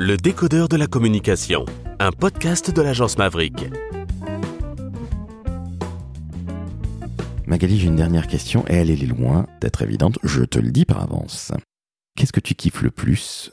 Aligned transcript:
Le 0.00 0.16
décodeur 0.16 0.68
de 0.68 0.76
la 0.76 0.86
communication, 0.86 1.66
un 1.98 2.12
podcast 2.12 2.70
de 2.70 2.82
l'agence 2.82 3.18
Maverick. 3.18 3.66
Magali, 7.48 7.80
j'ai 7.80 7.88
une 7.88 7.96
dernière 7.96 8.28
question 8.28 8.64
et 8.68 8.74
elle 8.74 8.90
est 8.90 9.06
loin 9.06 9.48
d'être 9.60 9.82
évidente, 9.82 10.20
je 10.22 10.44
te 10.44 10.60
le 10.60 10.70
dis 10.70 10.84
par 10.84 11.02
avance. 11.02 11.50
Qu'est-ce 12.16 12.32
que 12.32 12.38
tu 12.38 12.54
kiffes 12.54 12.82
le 12.82 12.92
plus 12.92 13.50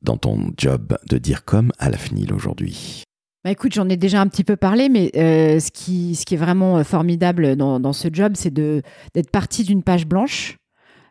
dans 0.00 0.16
ton 0.16 0.52
job 0.56 0.96
de 1.06 1.18
dire 1.18 1.44
comme 1.44 1.70
à 1.78 1.90
la 1.90 1.98
FNIL 1.98 2.32
aujourd'hui? 2.32 3.02
Bah 3.44 3.50
écoute, 3.50 3.74
j'en 3.74 3.90
ai 3.90 3.98
déjà 3.98 4.22
un 4.22 4.28
petit 4.28 4.44
peu 4.44 4.56
parlé, 4.56 4.88
mais 4.88 5.10
euh, 5.16 5.60
ce, 5.60 5.70
qui, 5.70 6.14
ce 6.14 6.24
qui 6.24 6.32
est 6.32 6.38
vraiment 6.38 6.78
euh, 6.78 6.82
formidable 6.82 7.56
dans, 7.56 7.78
dans 7.78 7.92
ce 7.92 8.08
job, 8.10 8.32
c'est 8.36 8.54
d'être 8.54 9.30
parti 9.30 9.64
d'une 9.64 9.82
page 9.82 10.06
blanche 10.06 10.56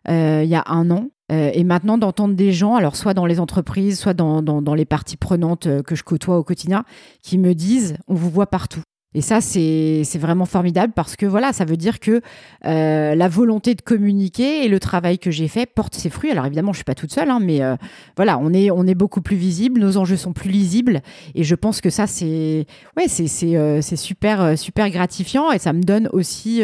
euh, 0.09 0.41
il 0.43 0.49
y 0.49 0.55
a 0.55 0.63
un 0.65 0.89
an. 0.89 1.09
Et 1.29 1.63
maintenant 1.65 1.97
d'entendre 1.97 2.35
des 2.35 2.53
gens, 2.53 2.75
alors 2.75 2.95
soit 2.95 3.13
dans 3.13 3.25
les 3.25 3.39
entreprises, 3.39 3.99
soit 3.99 4.13
dans, 4.13 4.41
dans, 4.41 4.73
les 4.73 4.85
parties 4.85 5.17
prenantes 5.17 5.67
que 5.83 5.95
je 5.95 6.03
côtoie 6.03 6.37
au 6.37 6.43
quotidien, 6.43 6.85
qui 7.21 7.37
me 7.37 7.53
disent 7.53 7.97
on 8.07 8.15
vous 8.15 8.29
voit 8.29 8.47
partout. 8.47 8.81
Et 9.13 9.21
ça, 9.21 9.39
c'est 9.39 10.03
vraiment 10.19 10.45
formidable 10.45 10.91
parce 10.93 11.15
que 11.15 11.25
voilà, 11.25 11.53
ça 11.53 11.63
veut 11.63 11.77
dire 11.77 11.99
que 11.99 12.21
euh, 12.65 13.15
la 13.15 13.27
volonté 13.29 13.73
de 13.73 13.81
communiquer 13.81 14.65
et 14.65 14.67
le 14.67 14.81
travail 14.81 15.17
que 15.17 15.31
j'ai 15.31 15.47
fait 15.47 15.65
porte 15.65 15.95
ses 15.95 16.09
fruits. 16.09 16.29
Alors 16.29 16.45
évidemment, 16.45 16.73
je 16.73 16.79
suis 16.79 16.83
pas 16.83 16.93
toute 16.93 17.13
seule, 17.13 17.29
hein, 17.29 17.39
mais 17.41 17.63
euh, 17.63 17.77
voilà, 18.17 18.37
on 18.37 18.51
est, 18.53 18.95
beaucoup 18.95 19.21
plus 19.21 19.37
visible, 19.37 19.79
nos 19.79 19.97
enjeux 19.97 20.17
sont 20.17 20.33
plus 20.33 20.49
lisibles, 20.49 21.01
et 21.35 21.43
je 21.43 21.55
pense 21.55 21.81
que 21.81 21.89
ça, 21.89 22.05
c'est 22.05 22.65
euh, 22.97 23.81
super, 23.81 24.57
super 24.57 24.89
gratifiant, 24.89 25.51
et 25.51 25.59
ça 25.59 25.71
me 25.71 25.83
donne 25.83 26.09
aussi 26.11 26.61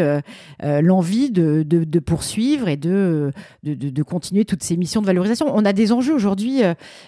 l'envie 0.62 1.32
de, 1.32 2.00
poursuivre 2.00 2.68
et 2.68 2.78
de, 2.78 3.32
de, 3.64 3.74
de, 3.74 4.04
continuer 4.04 4.46
toutes 4.46 4.64
ces 4.64 4.76
missions 4.76 5.02
de 5.02 5.06
valorisation. 5.06 5.48
On 5.54 5.64
a 5.64 5.74
des 5.74 5.92
enjeux 5.92 6.14
aujourd'hui 6.14 6.62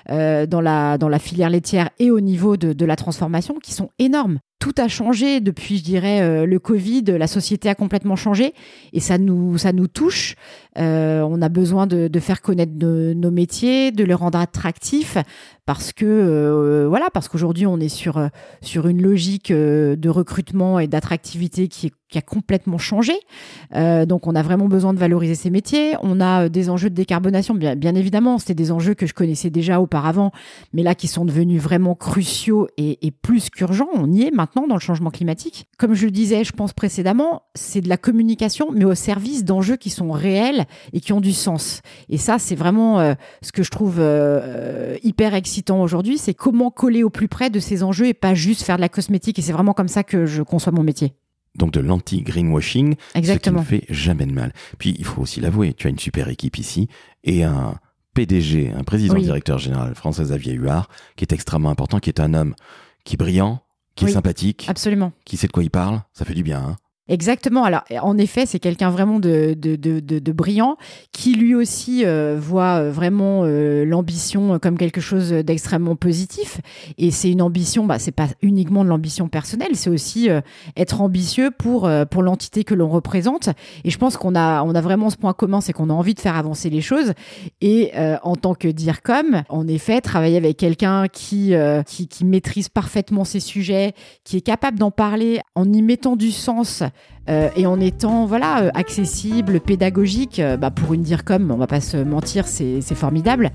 dans, 0.10 0.62
la, 0.62 1.20
filière 1.20 1.50
laitière 1.50 1.90
et 2.00 2.10
au 2.10 2.22
niveau 2.22 2.56
de 2.56 2.86
la 2.86 2.96
transformation 2.96 3.56
qui 3.62 3.74
sont 3.74 3.90
énormes 4.00 4.40
tout 4.60 4.74
a 4.78 4.88
changé 4.88 5.42
depuis, 5.42 5.78
je 5.78 5.84
dirais, 5.84 6.22
euh, 6.22 6.46
le 6.46 6.60
Covid. 6.60 7.04
La 7.04 7.28
société 7.28 7.70
a 7.70 7.76
complètement 7.76 8.16
changé 8.16 8.54
et 8.94 9.00
ça 9.00 9.18
nous, 9.18 9.58
ça 9.58 9.74
nous 9.74 9.88
touche. 9.88 10.36
Euh, 10.78 11.22
on 11.22 11.42
a 11.42 11.50
besoin 11.50 11.88
de, 11.88 12.20
faire 12.20 12.42
connaître 12.42 12.74
nos 12.74 13.32
métiers, 13.32 13.92
de 13.92 14.04
les 14.04 14.14
rendre 14.14 14.40
attractifs 14.40 15.18
parce 15.66 15.94
que 15.94 16.06
euh, 16.06 16.88
voilà, 16.88 17.10
parce 17.14 17.28
qu'aujourd'hui 17.28 17.68
on 17.68 17.80
est 17.80 17.90
sur 17.90 18.30
sur 18.62 18.88
une 18.88 19.02
logique 19.02 19.52
de 19.52 20.10
recrutement 20.10 20.80
et 20.80 20.88
d'attractivité 20.88 21.68
qui 21.68 21.88
est 21.88 21.94
qui 22.10 22.18
a 22.18 22.22
complètement 22.22 22.78
changé. 22.78 23.14
Euh, 23.76 24.06
donc, 24.06 24.28
on 24.28 24.36
a 24.36 24.42
vraiment 24.42 24.68
besoin 24.68 24.94
de 24.94 25.00
valoriser 25.00 25.36
ces 25.36 25.50
métiers. 25.50 25.96
On 26.02 26.22
a 26.22 26.46
euh, 26.46 26.50
des 26.50 26.70
enjeux 26.70 26.90
de 26.90 26.96
décarbonation, 26.96 27.56
bien, 27.56 27.96
évidemment. 27.96 28.38
C'était 28.38 28.54
des 28.54 28.72
enjeux 28.72 28.94
que 28.94 29.06
je 29.06 29.14
connaissais 29.14 29.50
déjà 29.50 29.82
auparavant, 29.82 30.32
mais 30.74 30.84
là 30.84 30.96
qui 30.96 31.08
sont 31.08 31.26
devenus 31.26 31.62
vraiment 31.62 31.96
cruciaux 31.96 32.68
et, 32.78 33.06
et 33.06 33.12
plus 33.12 33.50
qu'urgents. 33.50 33.90
On 33.94 34.12
y 34.12 34.24
est 34.24 34.32
maintenant 34.32 34.68
dans 34.68 34.76
le 34.76 34.82
changement 34.82 35.10
climatique. 35.10 35.68
Comme 35.78 35.94
je 35.94 36.06
le 36.06 36.12
disais, 36.12 36.44
je 36.44 36.52
pense 36.52 36.74
précédemment, 36.74 37.44
c'est 37.56 37.82
de 37.82 37.90
la 37.90 37.98
communication, 37.98 38.70
mais 38.72 38.86
au 38.86 38.96
service 38.96 39.44
d'enjeux 39.44 39.78
qui 39.78 39.90
sont 39.90 40.12
réels 40.12 40.66
et 40.94 41.00
qui 41.00 41.14
ont 41.14 41.22
du 41.22 41.34
sens. 41.34 41.82
Et 42.10 42.18
ça, 42.18 42.38
c'est 42.40 42.56
vraiment 42.56 43.00
euh, 43.00 43.14
ce 43.42 43.52
que 43.52 43.64
je 43.64 43.72
trouve 43.72 43.98
euh, 44.00 44.98
hyper 45.04 45.34
excitant 45.34 45.82
aujourd'hui. 45.82 46.18
C'est 46.18 46.34
comment 46.34 46.72
coller 46.72 47.04
au 47.04 47.10
plus 47.10 47.28
près 47.28 47.50
de 47.50 47.60
ces 47.60 47.84
enjeux 47.84 48.08
et 48.08 48.14
pas 48.14 48.34
juste 48.34 48.64
faire 48.64 48.78
de 48.78 48.82
la 48.82 48.90
cosmétique. 48.90 49.40
Et 49.40 49.42
c'est 49.42 49.54
vraiment 49.54 49.74
comme 49.74 49.88
ça 49.88 50.04
que 50.04 50.26
je 50.26 50.42
conçois 50.42 50.72
mon 50.72 50.84
métier 50.84 51.14
donc 51.56 51.72
de 51.72 51.80
l'anti-greenwashing, 51.80 52.96
ce 53.16 53.20
qui 53.20 53.52
ne 53.52 53.62
fait 53.62 53.86
jamais 53.90 54.26
de 54.26 54.34
mal. 54.34 54.54
Puis 54.78 54.96
il 54.98 55.06
faut 55.06 55.22
aussi 55.22 55.42
l'avouer, 55.42 55.74
tu 55.74 55.88
as 55.88 55.90
une 55.90 56.00
super 56.00 56.30
équipe 56.30 56.58
ici 56.58 56.88
et 57.24 57.44
un 57.44 57.80
PDG, 58.14 58.72
un 58.72 58.84
président 58.84 59.16
directeur 59.16 59.58
général 59.58 59.94
français 59.96 60.24
Xavier 60.24 60.54
Huard, 60.54 60.90
qui 61.16 61.24
est 61.24 61.34
extrêmement 61.34 61.70
important, 61.70 62.00
qui 62.00 62.10
est 62.10 62.20
un 62.20 62.34
homme 62.34 62.56
qui 63.04 63.16
est 63.16 63.18
brillant, 63.18 63.62
qui 63.96 64.06
est 64.06 64.10
sympathique, 64.10 64.66
absolument, 64.68 65.12
qui 65.26 65.38
sait 65.38 65.48
de 65.48 65.52
quoi 65.52 65.64
il 65.64 65.70
parle, 65.70 66.02
ça 66.14 66.26
fait 66.26 66.34
du 66.34 66.44
bien. 66.44 66.60
Hein 66.60 66.78
Exactement. 67.08 67.64
Alors, 67.66 67.84
en 68.02 68.18
effet, 68.18 68.48
c'est 68.48 68.58
quelqu'un 68.58 68.90
vraiment 68.90 69.20
de, 69.20 69.54
de, 69.56 69.76
de, 69.76 70.00
de, 70.00 70.32
brillant 70.32 70.76
qui 71.12 71.36
lui 71.36 71.54
aussi 71.54 72.04
euh, 72.04 72.36
voit 72.40 72.80
euh, 72.80 72.92
vraiment 72.92 73.44
euh, 73.44 73.86
l'ambition 73.86 74.58
comme 74.58 74.76
quelque 74.76 75.02
chose 75.02 75.30
d'extrêmement 75.30 75.96
positif. 75.96 76.62
Et 76.98 77.12
c'est 77.12 77.30
une 77.30 77.44
ambition, 77.44 77.86
bah, 77.86 78.00
c'est 78.00 78.12
pas 78.12 78.30
uniquement 78.42 78.84
de 78.84 78.90
l'ambition 78.90 79.28
personnelle, 79.28 79.76
c'est 79.76 79.92
aussi 79.92 80.30
être 80.76 81.02
ambitieux 81.02 81.52
pour, 81.52 81.90
pour 82.10 82.24
l'entité 82.24 82.64
que 82.64 82.74
l'on 82.74 82.90
représente. 82.90 83.50
Et 83.84 83.92
je 83.92 83.98
pense 84.00 84.18
qu'on 84.18 84.34
a, 84.34 84.64
on 84.64 84.74
a 84.74 84.82
vraiment 84.82 85.12
ce 85.12 85.18
point 85.18 85.34
commun, 85.34 85.62
c'est 85.62 85.74
qu'on 85.74 85.92
a 85.92 85.94
envie 85.94 86.16
de 86.16 86.20
faire 86.20 86.36
avancer 86.36 86.72
les 86.72 86.82
choses. 86.82 87.14
Et 87.62 87.92
en 88.24 88.36
tant 88.36 88.56
que 88.56 88.68
dire 88.68 89.04
comme, 89.04 89.44
en 89.50 89.68
effet, 89.68 90.02
travailler 90.02 90.38
avec 90.38 90.58
quelqu'un 90.58 91.08
qui, 91.08 91.54
qui, 91.86 92.08
qui 92.08 92.26
maîtrise 92.26 92.70
parfaitement 92.70 93.26
ces 93.26 93.40
sujets, 93.40 93.94
qui 94.24 94.38
est 94.38 94.42
capable 94.42 94.80
d'en 94.80 94.92
parler 94.92 95.42
en 95.54 95.72
y 95.72 95.82
mettant 95.82 96.16
du 96.16 96.32
sens 96.32 96.84
euh, 97.28 97.50
et 97.56 97.66
en 97.66 97.80
étant 97.80 98.26
voilà 98.26 98.64
euh, 98.64 98.70
accessible, 98.74 99.60
pédagogique, 99.60 100.40
euh, 100.40 100.58
bah, 100.58 100.72
pour 100.72 100.94
une 100.94 101.02
dire 101.02 101.24
comme, 101.24 101.52
on 101.52 101.58
va 101.58 101.68
pas 101.68 101.82
se 101.82 101.98
mentir, 101.98 102.48
c'est 102.48 102.82
formidable. 102.82 103.52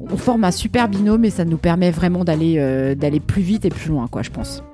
On 0.00 0.16
forme 0.16 0.42
un 0.44 0.50
super 0.50 0.88
binôme 0.88 1.24
et 1.24 1.30
ça 1.30 1.44
nous 1.44 1.58
permet 1.58 1.92
vraiment 1.92 2.24
d'aller 2.24 2.56
d'aller 2.96 3.20
plus 3.20 3.42
vite 3.42 3.64
et 3.64 3.68
plus 3.68 3.90
loin, 3.90 4.08
quoi, 4.08 4.22
je 4.22 4.30
pense. 4.30 4.64